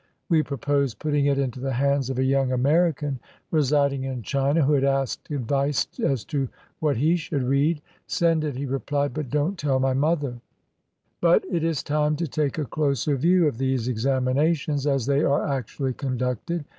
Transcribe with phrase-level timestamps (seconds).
[0.29, 3.19] We proposed putting it into the hands of a young American
[3.51, 7.83] residing in China, who had asked advice as to what he should read.
[8.07, 10.41] "Send it," he replied, "but don't tell my mother."
[11.21, 14.87] 223 CHINA But it is time to take a closer view of these examina tions
[14.87, 16.65] as they are actually conducted.